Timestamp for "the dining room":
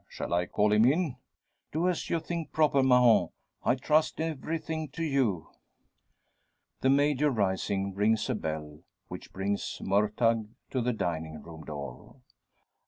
10.81-11.65